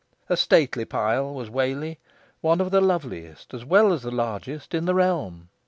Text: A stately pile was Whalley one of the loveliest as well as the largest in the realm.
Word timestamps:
A 0.29 0.35
stately 0.35 0.83
pile 0.83 1.31
was 1.31 1.51
Whalley 1.51 1.99
one 2.41 2.59
of 2.59 2.71
the 2.71 2.81
loveliest 2.81 3.53
as 3.53 3.63
well 3.63 3.93
as 3.93 4.01
the 4.01 4.09
largest 4.09 4.73
in 4.73 4.85
the 4.85 4.95
realm. 4.95 5.49